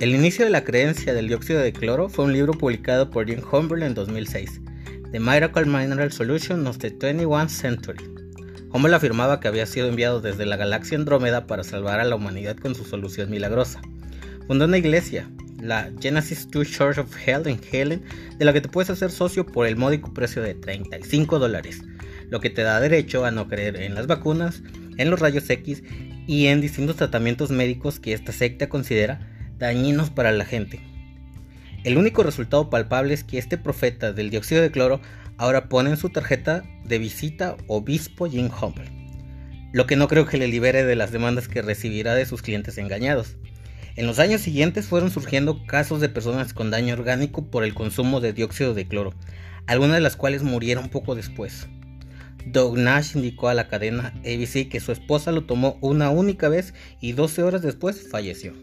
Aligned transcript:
El 0.00 0.14
inicio 0.14 0.46
de 0.46 0.50
la 0.50 0.64
creencia 0.64 1.12
del 1.12 1.28
dióxido 1.28 1.60
de 1.60 1.74
cloro 1.74 2.08
fue 2.08 2.24
un 2.24 2.32
libro 2.32 2.54
publicado 2.54 3.10
por 3.10 3.26
Jim 3.26 3.42
Humble 3.52 3.84
en 3.84 3.92
2006, 3.92 4.62
The 5.12 5.20
Miracle 5.20 5.66
Mineral 5.66 6.10
Solution 6.10 6.66
of 6.66 6.78
the 6.78 6.90
21st 6.90 7.48
Century. 7.50 8.04
Humble 8.72 8.94
afirmaba 8.94 9.40
que 9.40 9.48
había 9.48 9.66
sido 9.66 9.88
enviado 9.88 10.22
desde 10.22 10.46
la 10.46 10.56
galaxia 10.56 10.96
Andrómeda 10.96 11.46
para 11.46 11.64
salvar 11.64 12.00
a 12.00 12.04
la 12.04 12.16
humanidad 12.16 12.56
con 12.56 12.74
su 12.74 12.86
solución 12.86 13.28
milagrosa. 13.28 13.82
Fundó 14.46 14.64
una 14.64 14.78
iglesia, 14.78 15.30
la 15.60 15.92
Genesis 16.00 16.48
2 16.50 16.66
Church 16.70 16.96
of 16.96 17.14
Hell 17.26 17.46
en 17.46 17.60
Helen, 17.70 18.02
de 18.38 18.44
la 18.46 18.54
que 18.54 18.62
te 18.62 18.70
puedes 18.70 18.88
hacer 18.88 19.10
socio 19.10 19.44
por 19.44 19.66
el 19.66 19.76
módico 19.76 20.14
precio 20.14 20.40
de 20.40 20.54
35 20.54 21.38
dólares, 21.38 21.82
lo 22.30 22.40
que 22.40 22.48
te 22.48 22.62
da 22.62 22.80
derecho 22.80 23.26
a 23.26 23.32
no 23.32 23.48
creer 23.48 23.76
en 23.76 23.94
las 23.94 24.06
vacunas, 24.06 24.62
en 24.96 25.10
los 25.10 25.20
rayos 25.20 25.50
X 25.50 25.82
y 26.26 26.46
en 26.46 26.62
distintos 26.62 26.96
tratamientos 26.96 27.50
médicos 27.50 28.00
que 28.00 28.14
esta 28.14 28.32
secta 28.32 28.70
considera 28.70 29.36
dañinos 29.60 30.10
para 30.10 30.32
la 30.32 30.44
gente. 30.44 30.80
El 31.84 31.96
único 31.96 32.22
resultado 32.22 32.68
palpable 32.68 33.14
es 33.14 33.22
que 33.22 33.38
este 33.38 33.56
profeta 33.56 34.12
del 34.12 34.30
dióxido 34.30 34.62
de 34.62 34.70
cloro 34.70 35.00
ahora 35.36 35.68
pone 35.68 35.90
en 35.90 35.96
su 35.96 36.08
tarjeta 36.10 36.64
de 36.84 36.98
visita 36.98 37.56
obispo 37.66 38.28
Jim 38.28 38.50
Humble, 38.50 38.90
lo 39.72 39.86
que 39.86 39.96
no 39.96 40.08
creo 40.08 40.26
que 40.26 40.38
le 40.38 40.48
libere 40.48 40.84
de 40.84 40.96
las 40.96 41.12
demandas 41.12 41.46
que 41.46 41.62
recibirá 41.62 42.14
de 42.14 42.26
sus 42.26 42.42
clientes 42.42 42.76
engañados. 42.78 43.36
En 43.96 44.06
los 44.06 44.18
años 44.18 44.40
siguientes 44.40 44.86
fueron 44.86 45.10
surgiendo 45.10 45.64
casos 45.66 46.00
de 46.00 46.08
personas 46.08 46.54
con 46.54 46.70
daño 46.70 46.94
orgánico 46.94 47.46
por 47.46 47.64
el 47.64 47.74
consumo 47.74 48.20
de 48.20 48.32
dióxido 48.32 48.74
de 48.74 48.88
cloro, 48.88 49.14
algunas 49.66 49.96
de 49.96 50.02
las 50.02 50.16
cuales 50.16 50.42
murieron 50.42 50.88
poco 50.88 51.14
después. 51.14 51.66
Doug 52.46 52.78
Nash 52.78 53.14
indicó 53.14 53.48
a 53.48 53.54
la 53.54 53.68
cadena 53.68 54.14
ABC 54.20 54.68
que 54.68 54.80
su 54.80 54.92
esposa 54.92 55.32
lo 55.32 55.44
tomó 55.44 55.78
una 55.82 56.10
única 56.10 56.48
vez 56.48 56.72
y 57.00 57.12
12 57.12 57.42
horas 57.42 57.62
después 57.62 58.08
falleció. 58.10 58.54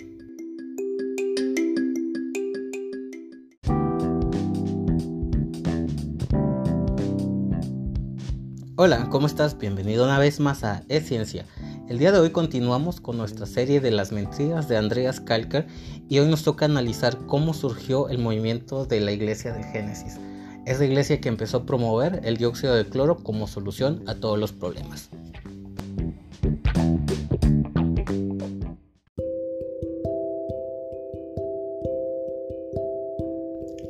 Hola, 8.80 9.08
¿cómo 9.10 9.26
estás? 9.26 9.58
Bienvenido 9.58 10.04
una 10.06 10.20
vez 10.20 10.40
más 10.40 10.64
a 10.64 10.84
Es 10.88 11.08
Ciencia. 11.08 11.46
El 11.90 11.98
día 11.98 12.12
de 12.12 12.20
hoy 12.20 12.30
continuamos 12.30 13.02
con 13.02 13.18
nuestra 13.18 13.48
serie 13.48 13.82
de 13.82 13.90
las 13.90 14.12
mentiras 14.12 14.68
de 14.68 14.78
Andreas 14.78 15.20
Kalker 15.20 15.66
y 16.08 16.20
hoy 16.20 16.30
nos 16.30 16.44
toca 16.44 16.66
analizar 16.66 17.18
cómo 17.26 17.56
surgió 17.56 18.08
el 18.08 18.20
movimiento 18.20 18.86
de 18.86 19.00
la 19.00 19.12
iglesia 19.12 19.52
del 19.52 19.64
Génesis. 19.64 20.20
Es 20.68 20.78
la 20.78 20.86
iglesia 20.86 21.20
que 21.20 21.28
empezó 21.28 21.58
a 21.58 21.66
promover 21.66 22.22
el 22.24 22.38
dióxido 22.38 22.76
de 22.76 22.86
cloro 22.86 23.18
como 23.18 23.48
solución 23.48 24.04
a 24.06 24.14
todos 24.14 24.38
los 24.38 24.52
problemas. 24.52 25.10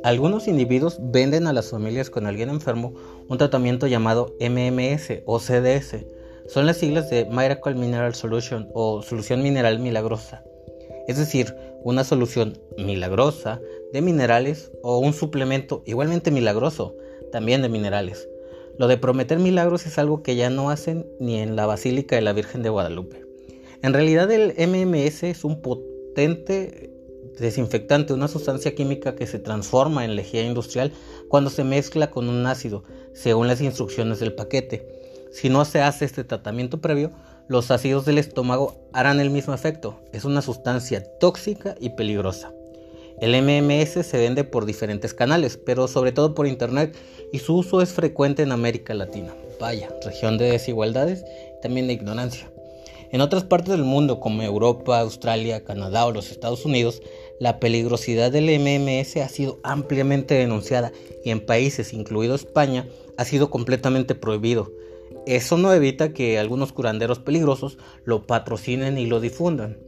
Algunos 0.08 0.48
individuos 0.48 0.96
venden 1.02 1.46
a 1.46 1.52
las 1.52 1.68
familias 1.68 2.08
con 2.08 2.24
alguien 2.24 2.48
enfermo 2.48 2.94
un 3.28 3.36
tratamiento 3.36 3.86
llamado 3.86 4.34
MMS 4.40 5.20
o 5.26 5.38
CDS. 5.38 6.06
Son 6.46 6.64
las 6.64 6.78
siglas 6.78 7.10
de 7.10 7.26
Miracle 7.26 7.74
Mineral 7.74 8.14
Solution 8.14 8.70
o 8.72 9.02
solución 9.02 9.42
mineral 9.42 9.80
milagrosa. 9.80 10.42
Es 11.08 11.18
decir, 11.18 11.54
una 11.84 12.04
solución 12.04 12.58
milagrosa 12.78 13.60
de 13.92 14.00
minerales 14.00 14.72
o 14.82 14.96
un 14.96 15.12
suplemento 15.12 15.82
igualmente 15.84 16.30
milagroso, 16.30 16.96
también 17.30 17.60
de 17.60 17.68
minerales. 17.68 18.30
Lo 18.78 18.88
de 18.88 18.96
prometer 18.96 19.38
milagros 19.38 19.84
es 19.84 19.98
algo 19.98 20.22
que 20.22 20.36
ya 20.36 20.48
no 20.48 20.70
hacen 20.70 21.06
ni 21.20 21.38
en 21.38 21.54
la 21.54 21.66
Basílica 21.66 22.16
de 22.16 22.22
la 22.22 22.32
Virgen 22.32 22.62
de 22.62 22.70
Guadalupe. 22.70 23.26
En 23.82 23.92
realidad 23.92 24.30
el 24.30 24.54
MMS 24.56 25.24
es 25.24 25.44
un 25.44 25.60
potente 25.60 26.97
desinfectante, 27.38 28.12
una 28.12 28.28
sustancia 28.28 28.74
química 28.74 29.14
que 29.14 29.26
se 29.26 29.38
transforma 29.38 30.04
en 30.04 30.16
lejía 30.16 30.42
industrial 30.44 30.92
cuando 31.28 31.50
se 31.50 31.64
mezcla 31.64 32.10
con 32.10 32.28
un 32.28 32.46
ácido, 32.46 32.84
según 33.12 33.48
las 33.48 33.60
instrucciones 33.60 34.20
del 34.20 34.34
paquete. 34.34 34.86
Si 35.32 35.48
no 35.48 35.64
se 35.64 35.80
hace 35.80 36.04
este 36.04 36.24
tratamiento 36.24 36.80
previo, 36.80 37.12
los 37.48 37.70
ácidos 37.70 38.04
del 38.04 38.18
estómago 38.18 38.76
harán 38.92 39.20
el 39.20 39.30
mismo 39.30 39.54
efecto. 39.54 40.00
Es 40.12 40.24
una 40.24 40.42
sustancia 40.42 41.02
tóxica 41.18 41.76
y 41.80 41.90
peligrosa. 41.90 42.52
El 43.20 43.32
MMS 43.42 44.06
se 44.06 44.18
vende 44.18 44.44
por 44.44 44.64
diferentes 44.64 45.12
canales, 45.12 45.56
pero 45.56 45.88
sobre 45.88 46.12
todo 46.12 46.34
por 46.34 46.46
internet, 46.46 46.96
y 47.32 47.40
su 47.40 47.56
uso 47.56 47.82
es 47.82 47.92
frecuente 47.92 48.42
en 48.42 48.52
América 48.52 48.94
Latina. 48.94 49.34
Vaya, 49.58 49.88
región 50.04 50.38
de 50.38 50.52
desigualdades 50.52 51.24
y 51.24 51.60
también 51.60 51.88
de 51.88 51.94
ignorancia. 51.94 52.48
En 53.10 53.22
otras 53.22 53.42
partes 53.42 53.70
del 53.70 53.84
mundo, 53.84 54.20
como 54.20 54.42
Europa, 54.42 55.00
Australia, 55.00 55.64
Canadá 55.64 56.06
o 56.06 56.12
los 56.12 56.30
Estados 56.30 56.64
Unidos, 56.64 57.00
la 57.40 57.60
peligrosidad 57.60 58.32
del 58.32 58.46
MMS 58.58 59.16
ha 59.18 59.28
sido 59.28 59.58
ampliamente 59.62 60.34
denunciada 60.34 60.92
y 61.24 61.30
en 61.30 61.44
países, 61.44 61.92
incluido 61.92 62.34
España, 62.34 62.86
ha 63.16 63.24
sido 63.24 63.50
completamente 63.50 64.14
prohibido. 64.14 64.72
Eso 65.26 65.56
no 65.56 65.72
evita 65.72 66.12
que 66.12 66.38
algunos 66.38 66.72
curanderos 66.72 67.18
peligrosos 67.18 67.78
lo 68.04 68.26
patrocinen 68.26 68.98
y 68.98 69.06
lo 69.06 69.20
difundan. 69.20 69.78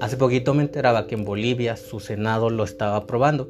Hace 0.00 0.16
poquito 0.16 0.54
me 0.54 0.62
enteraba 0.62 1.06
que 1.06 1.14
en 1.14 1.24
Bolivia 1.24 1.76
su 1.76 2.00
Senado 2.00 2.50
lo 2.50 2.64
estaba 2.64 2.96
aprobando, 2.96 3.48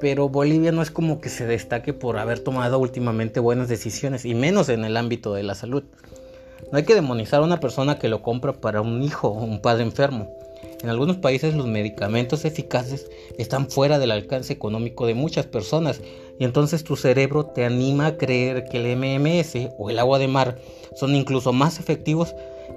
pero 0.00 0.28
Bolivia 0.28 0.72
no 0.72 0.82
es 0.82 0.90
como 0.90 1.20
que 1.20 1.28
se 1.28 1.46
destaque 1.46 1.92
por 1.92 2.18
haber 2.18 2.40
tomado 2.40 2.78
últimamente 2.78 3.40
buenas 3.40 3.68
decisiones, 3.68 4.24
y 4.24 4.34
menos 4.34 4.68
en 4.68 4.84
el 4.84 4.96
ámbito 4.96 5.34
de 5.34 5.42
la 5.42 5.54
salud. 5.54 5.84
No 6.72 6.78
hay 6.78 6.84
que 6.84 6.94
demonizar 6.94 7.40
a 7.40 7.44
una 7.44 7.60
persona 7.60 7.98
que 7.98 8.08
lo 8.08 8.22
compra 8.22 8.54
para 8.54 8.80
un 8.80 9.02
hijo 9.02 9.28
o 9.28 9.44
un 9.44 9.60
padre 9.60 9.84
enfermo. 9.84 10.30
En 10.84 10.90
algunos 10.90 11.16
países 11.16 11.54
los 11.54 11.66
medicamentos 11.66 12.44
eficaces 12.44 13.10
están 13.38 13.70
fuera 13.70 13.98
del 13.98 14.10
alcance 14.10 14.52
económico 14.52 15.06
de 15.06 15.14
muchas 15.14 15.46
personas 15.46 16.02
y 16.38 16.44
entonces 16.44 16.84
tu 16.84 16.94
cerebro 16.94 17.46
te 17.46 17.64
anima 17.64 18.04
a 18.04 18.16
creer 18.18 18.66
que 18.66 18.76
el 18.76 18.98
MMS 18.98 19.70
o 19.78 19.88
el 19.88 19.98
agua 19.98 20.18
de 20.18 20.28
mar 20.28 20.58
son 20.94 21.14
incluso 21.14 21.54
más 21.54 21.80
efectivos 21.80 22.34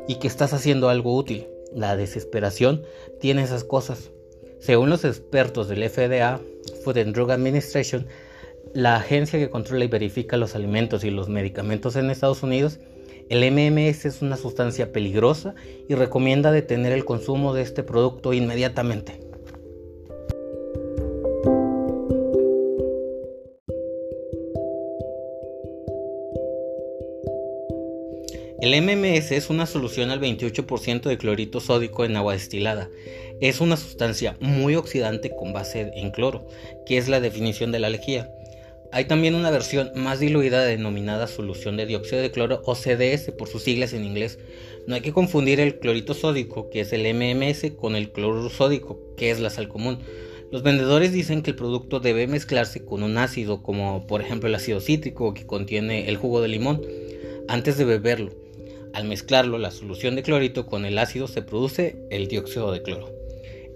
y 0.08 0.16
que 0.16 0.28
estás 0.28 0.54
haciendo 0.54 0.88
algo 0.88 1.18
útil. 1.18 1.48
La 1.76 1.98
desesperación 1.98 2.84
tiene 3.20 3.44
esas 3.44 3.66
cosas. 3.66 4.10
Según 4.62 4.90
los 4.90 5.04
expertos 5.04 5.68
del 5.68 5.90
FDA, 5.90 6.40
Food 6.86 7.00
and 7.00 7.14
Drug 7.14 7.32
Administration, 7.32 8.08
la 8.74 8.96
agencia 8.96 9.38
que 9.38 9.50
controla 9.50 9.84
y 9.84 9.90
verifica 9.90 10.38
los 10.38 10.56
alimentos 10.56 11.04
y 11.04 11.10
los 11.10 11.28
medicamentos 11.28 11.98
en 11.98 12.10
Estados 12.10 12.42
Unidos, 12.42 12.80
el 13.30 13.52
MMS 13.52 14.06
es 14.06 14.22
una 14.22 14.38
sustancia 14.38 14.92
peligrosa 14.92 15.54
y 15.90 15.96
recomienda 15.96 16.52
detener 16.52 16.94
el 16.94 17.04
consumo 17.04 17.54
de 17.54 17.62
este 17.62 17.84
producto 17.84 18.34
inmediatamente. 18.34 19.20
El 28.60 28.82
MMS 28.82 29.32
es 29.32 29.50
una 29.50 29.66
solución 29.66 30.10
al 30.10 30.20
28% 30.20 31.04
de 31.04 31.18
clorito 31.18 31.60
sódico 31.60 32.06
en 32.06 32.18
agua 32.18 32.34
destilada. 32.34 32.90
Es 33.40 33.62
una 33.62 33.78
sustancia 33.78 34.36
muy 34.40 34.76
oxidante 34.76 35.36
con 35.36 35.54
base 35.54 35.92
en 35.96 36.12
cloro, 36.12 36.48
que 36.86 36.98
es 36.98 37.08
la 37.08 37.20
definición 37.20 37.72
de 37.72 37.80
la 37.80 37.90
lejía. 37.90 38.32
Hay 38.92 39.06
también 39.06 39.36
una 39.36 39.52
versión 39.52 39.92
más 39.96 40.20
diluida 40.20 40.64
denominada 40.64 41.28
solución 41.28 41.76
de 41.76 41.86
dióxido 41.86 42.22
de 42.22 42.32
cloro 42.32 42.62
o 42.66 42.74
CDS 42.74 43.32
por 43.38 43.50
sus 43.50 43.64
siglas 43.64 43.94
en 43.94 44.06
inglés. 44.06 44.40
No 44.88 44.96
hay 44.96 45.02
que 45.02 45.12
confundir 45.12 45.60
el 45.60 45.80
clorito 45.80 46.14
sódico, 46.14 46.70
que 46.70 46.82
es 46.82 46.94
el 46.94 47.04
MMS, 47.14 47.72
con 47.76 47.96
el 47.96 48.12
cloruro 48.12 48.50
sódico, 48.50 49.00
que 49.18 49.30
es 49.30 49.40
la 49.42 49.50
sal 49.50 49.68
común. 49.68 50.00
Los 50.52 50.64
vendedores 50.64 51.12
dicen 51.12 51.42
que 51.42 51.52
el 51.52 51.58
producto 51.58 52.00
debe 52.00 52.28
mezclarse 52.28 52.86
con 52.86 53.04
un 53.04 53.18
ácido, 53.18 53.62
como 53.62 54.08
por 54.08 54.22
ejemplo 54.22 54.48
el 54.48 54.56
ácido 54.56 54.80
cítrico 54.80 55.34
que 55.34 55.46
contiene 55.46 56.08
el 56.08 56.16
jugo 56.16 56.42
de 56.42 56.48
limón, 56.48 56.82
antes 57.50 57.78
de 57.78 57.84
beberlo. 57.84 58.32
Al 58.94 59.06
mezclarlo, 59.06 59.58
la 59.58 59.72
solución 59.72 60.16
de 60.16 60.24
clorito 60.24 60.66
con 60.66 60.86
el 60.86 60.98
ácido 60.98 61.28
se 61.28 61.42
produce 61.42 61.98
el 62.10 62.30
dióxido 62.30 62.72
de 62.72 62.82
cloro. 62.82 63.17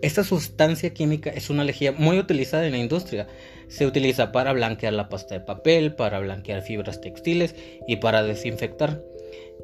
Esta 0.01 0.24
sustancia 0.24 0.94
química 0.95 1.30
es 1.30 1.51
una 1.51 1.63
lejía 1.63 1.92
muy 1.92 2.18
utilizada 2.18 2.65
en 2.65 2.71
la 2.71 2.80
industria. 2.80 3.27
Se 3.68 3.86
utiliza 3.86 4.31
para 4.31 4.51
blanquear 4.51 4.94
la 4.94 5.09
pasta 5.09 5.36
de 5.36 5.42
papel, 5.42 5.94
para 5.94 6.19
blanquear 6.19 6.63
fibras 6.63 7.01
textiles 7.01 7.56
y 7.88 7.98
para 7.98 8.24
desinfectar. 8.24 9.03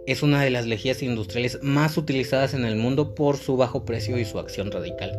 Es 0.05 0.21
una 0.21 0.43
de 0.43 0.51
las 0.51 0.67
lejías 0.67 1.01
industriales 1.01 1.59
más 1.63 1.97
utilizadas 1.97 2.53
en 2.53 2.65
el 2.65 2.75
mundo 2.75 3.15
por 3.15 3.37
su 3.37 3.57
bajo 3.57 3.83
precio 3.83 4.19
y 4.19 4.25
su 4.25 4.37
acción 4.37 4.71
radical. 4.71 5.17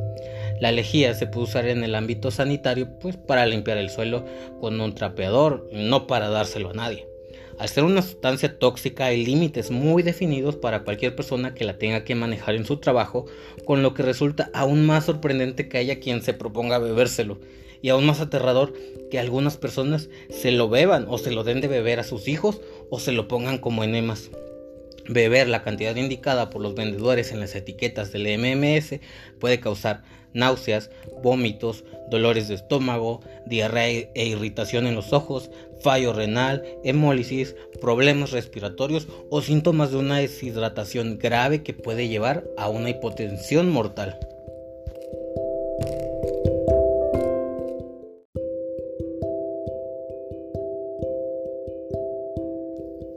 La 0.61 0.71
lejía 0.71 1.13
se 1.15 1.27
puede 1.27 1.45
usar 1.45 1.67
en 1.67 1.83
el 1.83 1.97
ámbito 1.97 2.31
sanitario 2.31 2.99
pues 3.01 3.17
para 3.17 3.45
limpiar 3.45 3.77
el 3.77 3.91
suelo 3.91 4.25
con 4.61 4.81
un 4.81 4.95
trapeador, 4.95 5.69
no 5.73 6.07
para 6.07 6.29
dárselo 6.29 6.71
a 6.71 6.75
nadie. 6.75 7.09
Al 7.59 7.69
ser 7.69 7.85
una 7.85 8.03
sustancia 8.03 8.59
tóxica 8.59 9.07
hay 9.07 9.25
límites 9.25 9.71
muy 9.71 10.03
definidos 10.03 10.57
para 10.57 10.85
cualquier 10.85 11.17
persona 11.17 11.55
que 11.55 11.65
la 11.65 11.77
tenga 11.77 12.05
que 12.05 12.15
manejar 12.15 12.55
en 12.55 12.65
su 12.65 12.77
trabajo, 12.77 13.27
con 13.65 13.83
lo 13.83 13.95
que 13.95 14.03
resulta 14.03 14.51
aún 14.55 14.87
más 14.87 15.07
sorprendente 15.07 15.69
que 15.69 15.79
haya 15.79 15.99
quien 15.99 16.23
se 16.23 16.35
proponga 16.35 16.79
bebérselo, 16.79 17.39
y 17.83 17.89
aún 17.89 18.07
más 18.07 18.21
aterrador 18.21 18.75
que 19.11 19.19
algunas 19.19 19.57
personas 19.57 20.09
se 20.31 20.53
lo 20.53 20.69
beban 20.69 21.07
o 21.09 21.19
se 21.19 21.33
lo 21.33 21.45
den 21.45 21.61
de 21.61 21.69
beber 21.69 22.01
a 22.01 22.05
sus 22.05 22.29
hijos 22.29 22.61
o 22.91 23.01
se 23.01 23.13
lo 23.13 23.29
pongan 23.29 23.59
como 23.59 23.83
enemas. 23.83 24.31
Beber 25.09 25.49
la 25.49 25.63
cantidad 25.63 25.97
indicada 25.97 26.51
por 26.51 26.61
los 26.61 26.75
vendedores 26.75 27.33
en 27.33 27.41
las 27.41 27.55
etiquetas 27.55 28.13
del 28.13 28.27
MMS 28.39 29.01
puede 29.41 29.59
causar 29.59 30.03
náuseas, 30.35 30.91
vómitos, 31.23 31.85
dolores 32.11 32.49
de 32.49 32.55
estómago, 32.55 33.21
diarrea 33.47 34.11
e 34.15 34.27
irritación 34.27 34.87
en 34.87 34.95
los 34.95 35.13
ojos, 35.13 35.51
fallo 35.81 36.13
renal, 36.13 36.63
hemólisis, 36.85 37.57
problemas 37.81 38.33
respiratorios 38.33 39.09
o 39.31 39.41
síntomas 39.41 39.91
de 39.91 39.97
una 39.97 40.19
deshidratación 40.19 41.19
grave 41.19 41.63
que 41.63 41.73
puede 41.73 42.09
llevar 42.09 42.45
a 42.59 42.69
una 42.69 42.91
hipotensión 42.91 43.71
mortal. 43.71 44.19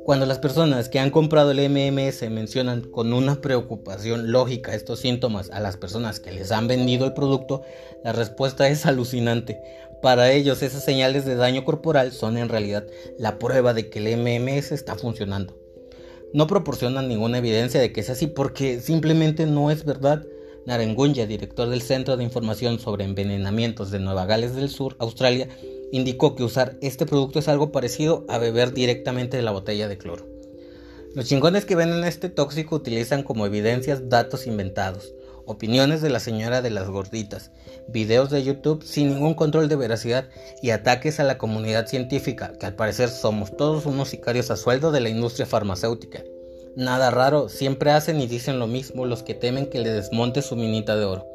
Cuando 0.03 0.25
las 0.25 0.39
personas 0.39 0.89
que 0.89 0.99
han 0.99 1.11
comprado 1.11 1.51
el 1.51 1.69
MMS 1.69 2.27
mencionan 2.31 2.81
con 2.81 3.13
una 3.13 3.39
preocupación 3.39 4.31
lógica 4.31 4.73
estos 4.73 4.99
síntomas 4.99 5.51
a 5.51 5.59
las 5.59 5.77
personas 5.77 6.19
que 6.19 6.31
les 6.31 6.51
han 6.51 6.67
vendido 6.67 7.05
el 7.05 7.13
producto, 7.13 7.61
la 8.03 8.11
respuesta 8.11 8.67
es 8.67 8.87
alucinante. 8.87 9.61
Para 10.01 10.31
ellos 10.31 10.63
esas 10.63 10.83
señales 10.83 11.25
de 11.25 11.35
daño 11.35 11.63
corporal 11.63 12.11
son 12.13 12.39
en 12.39 12.49
realidad 12.49 12.87
la 13.19 13.37
prueba 13.37 13.75
de 13.75 13.91
que 13.91 13.99
el 13.99 14.17
MMS 14.17 14.71
está 14.71 14.95
funcionando. 14.95 15.55
No 16.33 16.47
proporcionan 16.47 17.07
ninguna 17.07 17.37
evidencia 17.37 17.79
de 17.79 17.93
que 17.93 18.01
es 18.01 18.09
así 18.09 18.25
porque 18.25 18.79
simplemente 18.79 19.45
no 19.45 19.69
es 19.69 19.85
verdad. 19.85 20.25
Narengunya, 20.65 21.27
director 21.27 21.69
del 21.69 21.83
Centro 21.83 22.17
de 22.17 22.23
Información 22.23 22.79
sobre 22.79 23.03
Envenenamientos 23.03 23.91
de 23.91 23.99
Nueva 23.99 24.25
Gales 24.25 24.55
del 24.55 24.69
Sur, 24.69 24.95
Australia, 24.97 25.47
indicó 25.91 26.35
que 26.35 26.43
usar 26.43 26.77
este 26.81 27.05
producto 27.05 27.39
es 27.39 27.47
algo 27.47 27.71
parecido 27.71 28.25
a 28.29 28.37
beber 28.37 28.73
directamente 28.73 29.37
de 29.37 29.43
la 29.43 29.51
botella 29.51 29.87
de 29.87 29.97
cloro. 29.97 30.27
Los 31.13 31.25
chingones 31.25 31.65
que 31.65 31.75
venden 31.75 32.05
este 32.05 32.29
tóxico 32.29 32.77
utilizan 32.77 33.23
como 33.23 33.45
evidencias 33.45 34.07
datos 34.07 34.47
inventados, 34.47 35.13
opiniones 35.45 36.01
de 36.01 36.09
la 36.09 36.21
señora 36.21 36.61
de 36.61 36.69
las 36.69 36.89
gorditas, 36.89 37.51
videos 37.89 38.29
de 38.29 38.43
YouTube 38.43 38.83
sin 38.83 39.09
ningún 39.09 39.33
control 39.33 39.67
de 39.67 39.75
veracidad 39.75 40.29
y 40.61 40.69
ataques 40.69 41.19
a 41.19 41.23
la 41.23 41.37
comunidad 41.37 41.87
científica, 41.87 42.53
que 42.57 42.65
al 42.65 42.75
parecer 42.75 43.09
somos 43.09 43.55
todos 43.57 43.85
unos 43.85 44.09
sicarios 44.09 44.51
a 44.51 44.55
sueldo 44.55 44.91
de 44.91 45.01
la 45.01 45.09
industria 45.09 45.45
farmacéutica. 45.45 46.23
Nada 46.77 47.11
raro, 47.11 47.49
siempre 47.49 47.91
hacen 47.91 48.21
y 48.21 48.27
dicen 48.27 48.57
lo 48.57 48.67
mismo 48.67 49.05
los 49.05 49.23
que 49.23 49.33
temen 49.33 49.65
que 49.65 49.79
le 49.79 49.91
desmonte 49.91 50.41
su 50.41 50.55
minita 50.55 50.95
de 50.95 51.03
oro. 51.03 51.27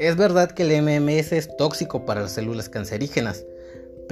Es 0.00 0.16
verdad 0.16 0.50
que 0.50 0.64
el 0.64 0.82
MMS 0.82 1.32
es 1.32 1.56
tóxico 1.56 2.04
para 2.04 2.22
las 2.22 2.32
células 2.32 2.68
cancerígenas, 2.68 3.44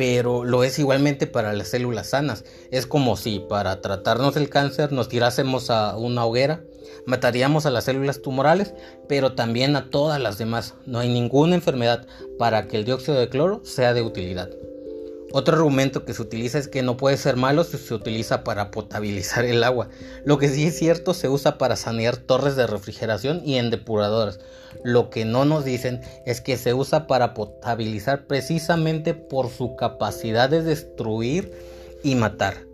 pero 0.00 0.44
lo 0.46 0.64
es 0.64 0.78
igualmente 0.78 1.26
para 1.26 1.52
las 1.52 1.68
células 1.68 2.08
sanas. 2.08 2.46
Es 2.70 2.86
como 2.86 3.18
si 3.18 3.38
para 3.38 3.82
tratarnos 3.82 4.32
del 4.32 4.48
cáncer 4.48 4.92
nos 4.92 5.10
tirásemos 5.10 5.68
a 5.68 5.94
una 5.98 6.24
hoguera, 6.24 6.64
mataríamos 7.04 7.66
a 7.66 7.70
las 7.70 7.84
células 7.84 8.22
tumorales, 8.22 8.72
pero 9.08 9.34
también 9.34 9.76
a 9.76 9.90
todas 9.90 10.18
las 10.18 10.38
demás. 10.38 10.72
No 10.86 11.00
hay 11.00 11.12
ninguna 11.12 11.54
enfermedad 11.54 12.06
para 12.38 12.66
que 12.66 12.78
el 12.78 12.86
dióxido 12.86 13.20
de 13.20 13.28
cloro 13.28 13.60
sea 13.62 13.92
de 13.92 14.00
utilidad. 14.00 14.48
Otro 15.32 15.56
argumento 15.56 16.04
que 16.04 16.12
se 16.12 16.22
utiliza 16.22 16.58
es 16.58 16.66
que 16.66 16.82
no 16.82 16.96
puede 16.96 17.16
ser 17.16 17.36
malo 17.36 17.62
si 17.62 17.78
se 17.78 17.94
utiliza 17.94 18.42
para 18.42 18.70
potabilizar 18.70 19.44
el 19.44 19.62
agua. 19.62 19.88
Lo 20.24 20.38
que 20.38 20.48
sí 20.48 20.66
es 20.66 20.76
cierto 20.76 21.14
se 21.14 21.28
usa 21.28 21.56
para 21.56 21.76
sanear 21.76 22.16
torres 22.16 22.56
de 22.56 22.66
refrigeración 22.66 23.40
y 23.44 23.56
en 23.56 23.70
depuradoras. 23.70 24.40
Lo 24.82 25.08
que 25.08 25.24
no 25.24 25.44
nos 25.44 25.64
dicen 25.64 26.00
es 26.26 26.40
que 26.40 26.56
se 26.56 26.74
usa 26.74 27.06
para 27.06 27.32
potabilizar 27.34 28.26
precisamente 28.26 29.14
por 29.14 29.50
su 29.50 29.76
capacidad 29.76 30.50
de 30.50 30.62
destruir 30.62 31.52
y 32.02 32.16
matar. 32.16 32.69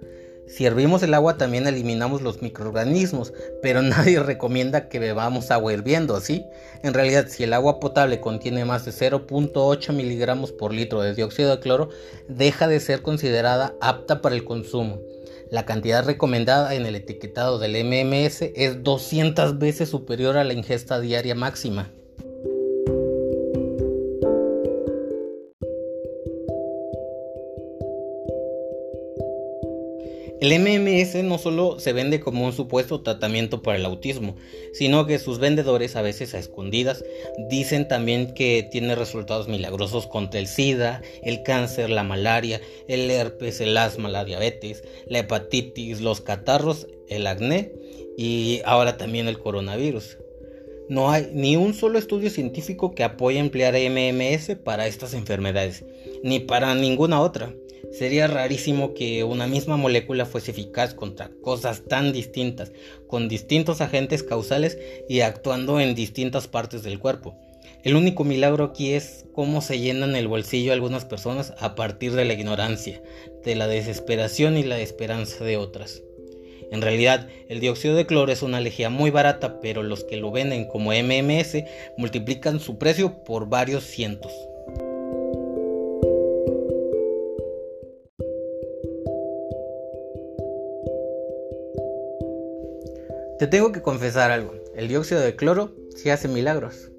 Si 0.46 0.64
hervimos 0.64 1.02
el 1.02 1.12
agua 1.14 1.36
también 1.36 1.66
eliminamos 1.66 2.22
los 2.22 2.40
microorganismos, 2.40 3.32
pero 3.62 3.82
nadie 3.82 4.20
recomienda 4.20 4.88
que 4.88 4.98
bebamos 4.98 5.50
agua 5.50 5.72
hirviendo, 5.72 6.20
¿sí? 6.20 6.44
En 6.82 6.94
realidad, 6.94 7.26
si 7.28 7.42
el 7.44 7.52
agua 7.52 7.80
potable 7.80 8.20
contiene 8.20 8.64
más 8.64 8.84
de 8.84 8.92
0.8 8.92 9.92
miligramos 9.92 10.52
por 10.52 10.72
litro 10.72 11.02
de 11.02 11.14
dióxido 11.14 11.50
de 11.50 11.60
cloro, 11.60 11.88
deja 12.28 12.68
de 12.68 12.80
ser 12.80 13.02
considerada 13.02 13.74
apta 13.80 14.22
para 14.22 14.34
el 14.34 14.44
consumo. 14.44 15.00
La 15.50 15.64
cantidad 15.64 16.04
recomendada 16.04 16.74
en 16.74 16.86
el 16.86 16.96
etiquetado 16.96 17.58
del 17.58 17.84
MMS 17.84 18.42
es 18.54 18.82
200 18.82 19.58
veces 19.58 19.88
superior 19.88 20.36
a 20.36 20.44
la 20.44 20.52
ingesta 20.52 21.00
diaria 21.00 21.34
máxima. 21.34 21.92
El 30.38 30.58
MMS 30.60 31.24
no 31.24 31.38
solo 31.38 31.80
se 31.80 31.94
vende 31.94 32.20
como 32.20 32.44
un 32.44 32.52
supuesto 32.52 33.00
tratamiento 33.00 33.62
para 33.62 33.78
el 33.78 33.86
autismo, 33.86 34.36
sino 34.74 35.06
que 35.06 35.18
sus 35.18 35.38
vendedores, 35.38 35.96
a 35.96 36.02
veces 36.02 36.34
a 36.34 36.38
escondidas, 36.38 37.02
dicen 37.48 37.88
también 37.88 38.34
que 38.34 38.68
tiene 38.70 38.94
resultados 38.94 39.48
milagrosos 39.48 40.06
contra 40.06 40.38
el 40.38 40.46
SIDA, 40.46 41.00
el 41.22 41.42
cáncer, 41.42 41.88
la 41.88 42.02
malaria, 42.02 42.60
el 42.86 43.10
herpes, 43.10 43.62
el 43.62 43.76
asma, 43.78 44.10
la 44.10 44.26
diabetes, 44.26 44.84
la 45.06 45.20
hepatitis, 45.20 46.02
los 46.02 46.20
catarros, 46.20 46.86
el 47.08 47.26
acné 47.26 47.72
y 48.18 48.60
ahora 48.66 48.98
también 48.98 49.28
el 49.28 49.38
coronavirus. 49.38 50.18
No 50.90 51.10
hay 51.10 51.30
ni 51.32 51.56
un 51.56 51.72
solo 51.72 51.98
estudio 51.98 52.28
científico 52.30 52.94
que 52.94 53.04
apoye 53.04 53.38
emplear 53.38 53.74
MMS 53.74 54.56
para 54.62 54.86
estas 54.86 55.14
enfermedades, 55.14 55.84
ni 56.22 56.40
para 56.40 56.74
ninguna 56.74 57.22
otra. 57.22 57.54
Sería 57.92 58.26
rarísimo 58.26 58.94
que 58.94 59.24
una 59.24 59.46
misma 59.46 59.76
molécula 59.76 60.26
fuese 60.26 60.50
eficaz 60.50 60.94
contra 60.94 61.30
cosas 61.42 61.84
tan 61.88 62.12
distintas, 62.12 62.72
con 63.06 63.28
distintos 63.28 63.80
agentes 63.80 64.22
causales 64.22 64.78
y 65.08 65.20
actuando 65.20 65.80
en 65.80 65.94
distintas 65.94 66.48
partes 66.48 66.82
del 66.82 66.98
cuerpo. 66.98 67.36
El 67.82 67.94
único 67.94 68.24
milagro 68.24 68.64
aquí 68.64 68.92
es 68.92 69.26
cómo 69.32 69.60
se 69.60 69.78
llenan 69.78 70.16
el 70.16 70.28
bolsillo 70.28 70.72
algunas 70.72 71.04
personas 71.04 71.54
a 71.58 71.74
partir 71.74 72.12
de 72.12 72.24
la 72.24 72.34
ignorancia, 72.34 73.00
de 73.44 73.54
la 73.54 73.68
desesperación 73.68 74.56
y 74.56 74.62
la 74.62 74.80
esperanza 74.80 75.44
de 75.44 75.56
otras. 75.56 76.02
En 76.72 76.82
realidad, 76.82 77.28
el 77.48 77.60
dióxido 77.60 77.94
de 77.94 78.06
cloro 78.06 78.32
es 78.32 78.42
una 78.42 78.60
lejía 78.60 78.90
muy 78.90 79.10
barata, 79.10 79.60
pero 79.60 79.82
los 79.82 80.02
que 80.02 80.16
lo 80.16 80.32
venden 80.32 80.66
como 80.66 80.90
MMS 80.90 81.62
multiplican 81.96 82.58
su 82.58 82.76
precio 82.76 83.22
por 83.22 83.48
varios 83.48 83.84
cientos. 83.84 84.32
Te 93.38 93.46
tengo 93.46 93.70
que 93.70 93.82
confesar 93.82 94.30
algo, 94.30 94.54
el 94.74 94.88
dióxido 94.88 95.20
de 95.20 95.36
cloro 95.36 95.74
sí 95.94 96.08
hace 96.08 96.26
milagros. 96.26 96.90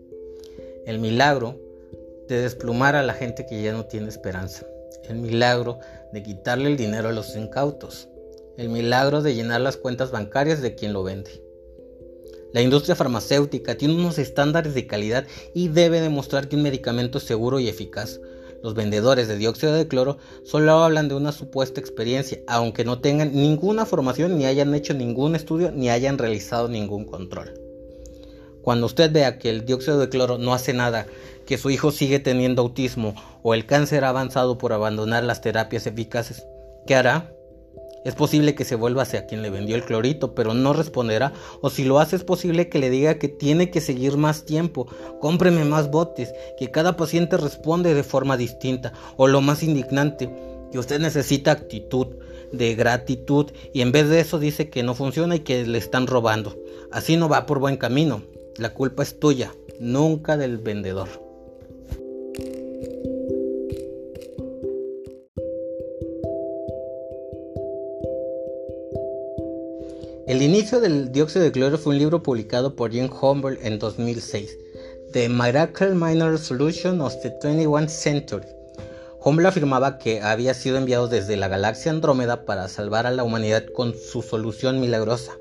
El 0.86 1.00
milagro 1.00 1.60
de 2.28 2.42
desplumar 2.42 2.96
a 2.96 3.02
la 3.02 3.14
gente 3.14 3.48
que 3.48 3.64
ya 3.64 3.74
no 3.74 3.86
tiene 3.86 4.10
esperanza. 4.10 4.68
El 5.10 5.18
milagro 5.18 5.80
de 6.14 6.22
quitarle 6.22 6.70
el 6.70 6.78
dinero 6.78 7.10
a 7.10 7.12
los 7.12 7.36
incautos. 7.36 8.08
El 8.56 8.70
milagro 8.70 9.24
de 9.24 9.34
llenar 9.34 9.62
las 9.62 9.78
cuentas 9.78 10.12
bancarias 10.12 10.62
de 10.62 10.76
quien 10.76 10.94
lo 10.94 11.02
vende. 11.02 11.42
La 12.54 12.62
industria 12.62 12.96
farmacéutica 12.96 13.76
tiene 13.76 13.96
unos 13.96 14.20
estándares 14.20 14.76
de 14.76 14.86
calidad 14.86 15.26
y 15.56 15.70
debe 15.70 16.02
demostrar 16.02 16.48
que 16.48 16.56
un 16.56 16.62
medicamento 16.62 17.18
es 17.18 17.24
seguro 17.24 17.60
y 17.60 17.68
eficaz. 17.68 18.20
Los 18.64 18.74
vendedores 18.74 19.28
de 19.28 19.38
dióxido 19.38 19.74
de 19.74 19.88
cloro 19.88 20.18
solo 20.44 20.84
hablan 20.84 21.08
de 21.08 21.16
una 21.16 21.32
supuesta 21.32 21.80
experiencia, 21.80 22.40
aunque 22.48 22.84
no 22.84 23.00
tengan 23.00 23.34
ninguna 23.34 23.86
formación, 23.86 24.38
ni 24.38 24.46
hayan 24.46 24.74
hecho 24.74 24.94
ningún 24.94 25.36
estudio, 25.36 25.72
ni 25.72 25.90
hayan 25.90 26.18
realizado 26.18 26.68
ningún 26.68 27.06
control. 27.06 27.54
Cuando 28.62 28.88
usted 28.88 29.12
vea 29.12 29.38
que 29.38 29.50
el 29.50 29.66
dióxido 29.66 30.00
de 30.00 30.10
cloro 30.10 30.38
no 30.38 30.54
hace 30.54 30.74
nada, 30.74 31.06
que 31.46 31.58
su 31.58 31.70
hijo 31.70 31.92
sigue 31.92 32.20
teniendo 32.20 32.62
autismo 32.62 33.16
o 33.42 33.54
el 33.54 33.66
cáncer 33.66 34.04
ha 34.04 34.10
avanzado 34.10 34.58
por 34.58 34.74
abandonar 34.74 35.24
las 35.24 35.42
terapias 35.42 35.88
eficaces, 35.88 36.46
¿qué 36.86 36.96
hará? 36.96 37.32
Es 38.08 38.16
posible 38.16 38.56
que 38.56 38.64
se 38.64 38.76
vuelva 38.76 39.02
hacia 39.02 39.26
quien 39.26 39.42
le 39.42 39.50
vendió 39.50 39.76
el 39.76 39.84
clorito, 39.84 40.34
pero 40.34 40.54
no 40.54 40.72
responderá. 40.72 41.34
O 41.60 41.70
si 41.70 41.84
lo 41.84 42.00
hace 42.00 42.16
es 42.16 42.24
posible 42.24 42.70
que 42.70 42.80
le 42.80 42.90
diga 42.90 43.20
que 43.20 43.28
tiene 43.28 43.70
que 43.70 43.82
seguir 43.82 44.16
más 44.16 44.46
tiempo. 44.46 44.88
Cómpreme 45.20 45.66
más 45.66 45.92
botes, 45.92 46.34
que 46.58 46.72
cada 46.72 46.96
paciente 46.96 47.36
responde 47.36 47.94
de 47.94 48.04
forma 48.04 48.38
distinta. 48.38 48.94
O 49.18 49.28
lo 49.28 49.42
más 49.42 49.62
indignante, 49.62 50.34
que 50.72 50.80
usted 50.80 51.02
necesita 51.02 51.52
actitud 51.52 52.16
de 52.54 52.76
gratitud 52.76 53.52
y 53.74 53.82
en 53.82 53.92
vez 53.92 54.08
de 54.08 54.22
eso 54.22 54.40
dice 54.40 54.70
que 54.70 54.84
no 54.84 54.96
funciona 54.96 55.36
y 55.36 55.42
que 55.42 55.66
le 55.66 55.78
están 55.78 56.08
robando. 56.08 56.56
Así 56.94 57.18
no 57.18 57.28
va 57.28 57.46
por 57.46 57.60
buen 57.60 57.76
camino. 57.76 58.22
La 58.56 58.74
culpa 58.74 59.04
es 59.04 59.20
tuya, 59.20 59.54
nunca 59.82 60.38
del 60.38 60.60
vendedor. 60.60 61.27
El 70.28 70.42
inicio 70.42 70.82
del 70.82 71.14
dióxido 71.14 71.46
de 71.46 71.54
cloro 71.54 71.78
fue 71.78 71.94
un 71.94 72.00
libro 72.00 72.22
publicado 72.22 72.76
por 72.76 72.92
Jim 72.92 73.10
Humboldt 73.10 73.64
en 73.64 73.80
2006, 73.80 74.58
The 75.14 75.30
Miracle 75.30 75.96
Minor 75.96 76.38
Solution 76.38 77.00
of 77.00 77.14
the 77.22 77.30
21st 77.40 77.88
Century. 77.88 78.46
Humboldt 79.22 79.48
afirmaba 79.48 79.98
que 79.98 80.20
había 80.20 80.54
sido 80.54 80.78
enviado 80.78 81.08
desde 81.08 81.38
la 81.38 81.48
galaxia 81.48 81.92
Andrómeda 81.92 82.44
para 82.44 82.68
salvar 82.68 83.08
a 83.08 83.12
la 83.12 83.24
humanidad 83.24 83.68
con 83.74 83.96
su 83.96 84.22
solución 84.22 84.82
milagrosa. 84.82 85.32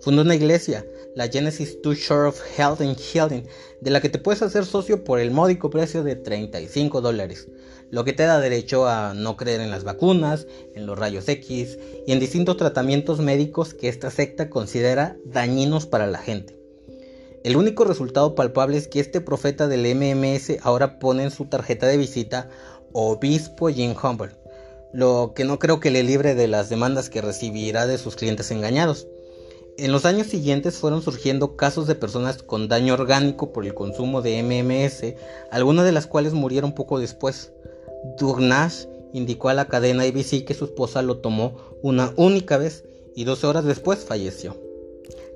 Fundó 0.00 0.22
una 0.22 0.34
iglesia, 0.34 0.84
la 1.18 1.26
Genesis 1.26 1.82
Two 1.82 1.94
Shore 1.94 2.28
of 2.28 2.40
Health 2.56 2.80
and 2.80 2.96
Healing, 2.96 3.42
de 3.80 3.90
la 3.90 4.00
que 4.00 4.08
te 4.08 4.20
puedes 4.20 4.40
hacer 4.40 4.64
socio 4.64 5.02
por 5.02 5.18
el 5.18 5.32
módico 5.32 5.68
precio 5.68 6.04
de 6.04 6.14
35 6.14 7.00
dólares, 7.00 7.48
lo 7.90 8.04
que 8.04 8.12
te 8.12 8.22
da 8.22 8.38
derecho 8.38 8.86
a 8.86 9.14
no 9.14 9.36
creer 9.36 9.60
en 9.60 9.72
las 9.72 9.82
vacunas, 9.82 10.46
en 10.76 10.86
los 10.86 10.96
rayos 10.96 11.28
X 11.28 11.76
y 12.06 12.12
en 12.12 12.20
distintos 12.20 12.56
tratamientos 12.56 13.18
médicos 13.18 13.74
que 13.74 13.88
esta 13.88 14.12
secta 14.12 14.48
considera 14.48 15.16
dañinos 15.24 15.86
para 15.86 16.06
la 16.06 16.18
gente. 16.18 16.56
El 17.42 17.56
único 17.56 17.82
resultado 17.82 18.36
palpable 18.36 18.76
es 18.76 18.86
que 18.86 19.00
este 19.00 19.20
profeta 19.20 19.66
del 19.66 19.92
MMS 19.96 20.58
ahora 20.62 21.00
pone 21.00 21.24
en 21.24 21.32
su 21.32 21.46
tarjeta 21.46 21.88
de 21.88 21.96
visita 21.96 22.48
Obispo 22.92 23.70
Jim 23.70 23.92
Humble, 24.00 24.36
lo 24.92 25.32
que 25.34 25.44
no 25.44 25.58
creo 25.58 25.80
que 25.80 25.90
le 25.90 26.04
libre 26.04 26.36
de 26.36 26.46
las 26.46 26.68
demandas 26.68 27.10
que 27.10 27.22
recibirá 27.22 27.88
de 27.88 27.98
sus 27.98 28.14
clientes 28.14 28.52
engañados. 28.52 29.08
En 29.78 29.92
los 29.92 30.06
años 30.06 30.26
siguientes 30.26 30.76
fueron 30.76 31.02
surgiendo 31.02 31.54
casos 31.54 31.86
de 31.86 31.94
personas 31.94 32.42
con 32.42 32.66
daño 32.66 32.94
orgánico 32.94 33.52
por 33.52 33.64
el 33.64 33.74
consumo 33.74 34.22
de 34.22 34.42
MMS, 34.42 35.14
algunas 35.52 35.84
de 35.84 35.92
las 35.92 36.08
cuales 36.08 36.32
murieron 36.32 36.74
poco 36.74 36.98
después. 36.98 37.52
Durnash 38.18 38.86
indicó 39.12 39.50
a 39.50 39.54
la 39.54 39.68
cadena 39.68 40.02
ABC 40.02 40.44
que 40.44 40.54
su 40.54 40.64
esposa 40.64 41.00
lo 41.02 41.18
tomó 41.18 41.56
una 41.80 42.12
única 42.16 42.58
vez 42.58 42.82
y 43.14 43.22
12 43.22 43.46
horas 43.46 43.64
después 43.66 44.00
falleció. 44.00 44.56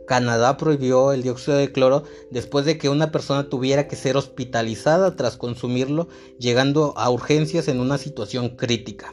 Canadá 0.08 0.56
prohibió 0.56 1.12
el 1.12 1.22
dióxido 1.22 1.56
de 1.56 1.70
cloro 1.70 2.02
después 2.32 2.64
de 2.64 2.78
que 2.78 2.88
una 2.88 3.12
persona 3.12 3.49
tuviera 3.49 3.87
que 3.87 3.94
ser 3.94 4.16
hospitalizada 4.16 5.14
tras 5.14 5.37
consumirlo, 5.37 6.08
llegando 6.40 6.94
a 6.96 7.11
urgencias 7.11 7.68
en 7.68 7.78
una 7.78 7.96
situación 7.96 8.56
crítica. 8.56 9.12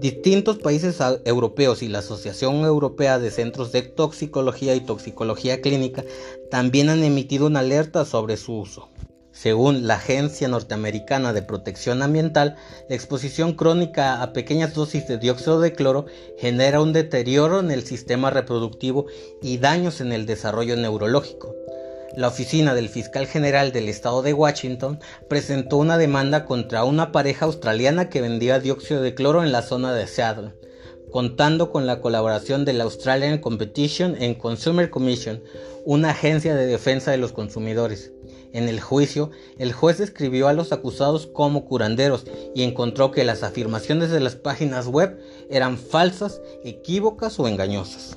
Distintos 0.00 0.58
países 0.58 0.98
europeos 1.24 1.82
y 1.82 1.88
la 1.88 1.98
Asociación 1.98 2.64
Europea 2.64 3.18
de 3.18 3.32
Centros 3.32 3.72
de 3.72 3.82
Toxicología 3.82 4.76
y 4.76 4.80
Toxicología 4.80 5.60
Clínica 5.60 6.04
también 6.52 6.88
han 6.88 7.02
emitido 7.02 7.46
una 7.46 7.60
alerta 7.60 8.04
sobre 8.04 8.36
su 8.36 8.60
uso. 8.60 8.90
Según 9.32 9.88
la 9.88 9.94
Agencia 9.94 10.46
Norteamericana 10.46 11.32
de 11.32 11.42
Protección 11.42 12.02
Ambiental, 12.02 12.54
la 12.88 12.94
exposición 12.94 13.54
crónica 13.54 14.22
a 14.22 14.32
pequeñas 14.32 14.72
dosis 14.72 15.08
de 15.08 15.18
dióxido 15.18 15.58
de 15.58 15.72
cloro 15.72 16.06
genera 16.38 16.80
un 16.80 16.92
deterioro 16.92 17.58
en 17.58 17.72
el 17.72 17.84
sistema 17.84 18.30
reproductivo 18.30 19.06
y 19.42 19.58
daños 19.58 20.00
en 20.00 20.12
el 20.12 20.26
desarrollo 20.26 20.76
neurológico. 20.76 21.56
La 22.16 22.28
oficina 22.28 22.74
del 22.74 22.88
fiscal 22.88 23.26
general 23.26 23.70
del 23.70 23.88
estado 23.88 24.22
de 24.22 24.32
Washington 24.32 24.98
presentó 25.28 25.76
una 25.76 25.98
demanda 25.98 26.46
contra 26.46 26.84
una 26.84 27.12
pareja 27.12 27.44
australiana 27.44 28.08
que 28.08 28.20
vendía 28.20 28.60
dióxido 28.60 29.02
de 29.02 29.14
cloro 29.14 29.42
en 29.42 29.52
la 29.52 29.62
zona 29.62 29.92
de 29.92 30.06
Seattle, 30.06 30.54
contando 31.12 31.70
con 31.70 31.86
la 31.86 32.00
colaboración 32.00 32.64
de 32.64 32.72
la 32.72 32.84
Australian 32.84 33.38
Competition 33.38 34.16
and 34.20 34.38
Consumer 34.38 34.90
Commission, 34.90 35.42
una 35.84 36.10
agencia 36.10 36.54
de 36.54 36.66
defensa 36.66 37.10
de 37.10 37.18
los 37.18 37.32
consumidores. 37.32 38.12
En 38.52 38.68
el 38.68 38.80
juicio, 38.80 39.30
el 39.58 39.72
juez 39.72 39.98
describió 39.98 40.48
a 40.48 40.54
los 40.54 40.72
acusados 40.72 41.26
como 41.26 41.66
curanderos 41.66 42.24
y 42.54 42.62
encontró 42.62 43.10
que 43.10 43.24
las 43.24 43.42
afirmaciones 43.42 44.10
de 44.10 44.20
las 44.20 44.36
páginas 44.36 44.86
web 44.86 45.18
eran 45.50 45.76
falsas, 45.76 46.40
equívocas 46.64 47.38
o 47.38 47.46
engañosas. 47.46 48.16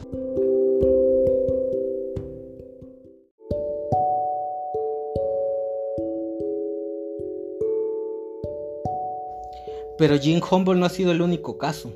Pero 10.01 10.17
Jim 10.17 10.41
Humboldt 10.41 10.79
no 10.79 10.87
ha 10.87 10.89
sido 10.89 11.11
el 11.11 11.21
único 11.21 11.59
caso. 11.59 11.93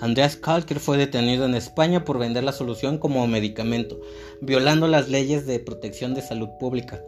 Andreas 0.00 0.36
Kalker 0.36 0.78
fue 0.78 0.96
detenido 0.96 1.44
en 1.44 1.56
España 1.56 2.04
por 2.04 2.16
vender 2.16 2.44
la 2.44 2.52
solución 2.52 2.98
como 2.98 3.26
medicamento, 3.26 4.00
violando 4.40 4.86
las 4.86 5.08
leyes 5.08 5.44
de 5.44 5.58
protección 5.58 6.14
de 6.14 6.22
salud 6.22 6.50
pública. 6.60 7.02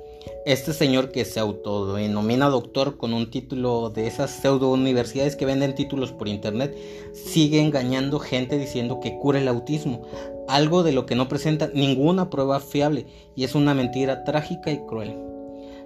Este 0.44 0.72
señor 0.72 1.12
que 1.12 1.24
se 1.24 1.38
autodenomina 1.38 2.48
doctor 2.48 2.96
con 2.96 3.14
un 3.14 3.30
título 3.30 3.90
de 3.90 4.08
esas 4.08 4.32
pseudo 4.32 4.72
universidades 4.72 5.36
que 5.36 5.46
venden 5.46 5.76
títulos 5.76 6.10
por 6.10 6.26
internet, 6.26 6.76
sigue 7.12 7.60
engañando 7.60 8.18
gente 8.18 8.58
diciendo 8.58 8.98
que 8.98 9.16
cura 9.20 9.38
el 9.38 9.46
autismo, 9.46 10.02
algo 10.48 10.82
de 10.82 10.90
lo 10.90 11.06
que 11.06 11.14
no 11.14 11.28
presenta 11.28 11.70
ninguna 11.72 12.28
prueba 12.28 12.58
fiable 12.58 13.06
y 13.36 13.44
es 13.44 13.54
una 13.54 13.72
mentira 13.72 14.24
trágica 14.24 14.72
y 14.72 14.84
cruel. 14.84 15.16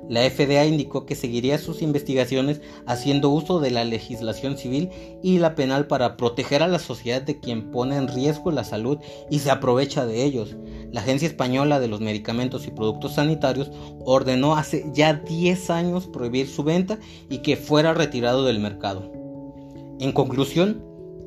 La 0.08 0.28
FDA 0.28 0.64
indicó 0.64 1.04
que 1.04 1.14
seguiría 1.14 1.58
sus 1.58 1.82
investigaciones 1.82 2.62
haciendo 2.86 3.28
uso 3.28 3.60
de 3.60 3.70
la 3.70 3.84
legislación 3.84 4.56
civil 4.56 4.88
y 5.22 5.38
la 5.38 5.54
penal 5.54 5.86
para 5.86 6.16
proteger 6.16 6.62
a 6.62 6.68
la 6.68 6.78
sociedad 6.78 7.20
de 7.20 7.40
quien 7.40 7.70
pone 7.70 7.96
en 7.96 8.08
riesgo 8.08 8.50
la 8.50 8.64
salud 8.64 8.98
y 9.30 9.40
se 9.40 9.50
aprovecha 9.50 10.06
de 10.06 10.24
ellos. 10.24 10.56
La 10.92 11.02
Agencia 11.02 11.28
Española 11.28 11.78
de 11.78 11.88
los 11.88 12.00
Medicamentos 12.00 12.66
y 12.66 12.70
Productos 12.70 13.14
Sanitarios 13.14 13.70
ordenó 14.00 14.56
hace 14.56 14.86
ya 14.94 15.12
10 15.12 15.68
años 15.70 16.06
prohibir 16.06 16.48
su 16.48 16.64
venta 16.64 16.98
y 17.28 17.38
que 17.38 17.56
fuera 17.56 17.92
retirado 17.92 18.44
del 18.44 18.60
mercado. 18.60 19.12
En 20.00 20.12
conclusión, 20.12 20.82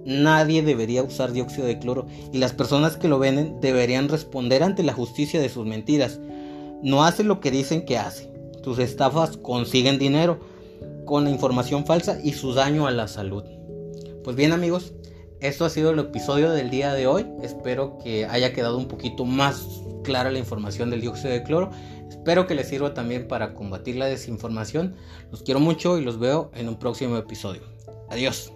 nadie 0.05 0.63
debería 0.63 1.03
usar 1.03 1.33
dióxido 1.33 1.67
de 1.67 1.77
cloro 1.77 2.07
y 2.33 2.39
las 2.39 2.53
personas 2.53 2.97
que 2.97 3.07
lo 3.07 3.19
venden 3.19 3.61
deberían 3.61 4.09
responder 4.09 4.63
ante 4.63 4.81
la 4.81 4.93
justicia 4.93 5.39
de 5.39 5.49
sus 5.49 5.67
mentiras. 5.67 6.19
No 6.81 7.03
hace 7.03 7.23
lo 7.23 7.39
que 7.39 7.51
dicen 7.51 7.85
que 7.85 7.99
hace 7.99 8.30
tus 8.61 8.79
estafas 8.79 9.37
consiguen 9.37 9.99
dinero 9.99 10.39
con 11.05 11.23
la 11.25 11.29
información 11.29 11.85
falsa 11.85 12.19
y 12.23 12.33
su 12.33 12.53
daño 12.53 12.87
a 12.87 12.91
la 12.91 13.07
salud. 13.07 13.43
Pues 14.23 14.35
bien 14.35 14.51
amigos, 14.51 14.93
esto 15.39 15.65
ha 15.65 15.69
sido 15.69 15.91
el 15.91 15.99
episodio 15.99 16.51
del 16.51 16.69
día 16.69 16.93
de 16.93 17.07
hoy. 17.07 17.25
Espero 17.41 17.97
que 18.03 18.25
haya 18.25 18.53
quedado 18.53 18.77
un 18.77 18.87
poquito 18.87 19.25
más 19.25 19.65
clara 20.03 20.31
la 20.31 20.39
información 20.39 20.89
del 20.89 21.01
dióxido 21.01 21.33
de 21.33 21.43
cloro. 21.43 21.71
Espero 22.09 22.45
que 22.45 22.55
les 22.55 22.67
sirva 22.67 22.93
también 22.93 23.27
para 23.27 23.55
combatir 23.55 23.95
la 23.95 24.05
desinformación. 24.05 24.95
Los 25.31 25.41
quiero 25.41 25.59
mucho 25.59 25.97
y 25.97 26.03
los 26.03 26.19
veo 26.19 26.51
en 26.53 26.69
un 26.69 26.77
próximo 26.77 27.17
episodio. 27.17 27.63
Adiós. 28.09 28.51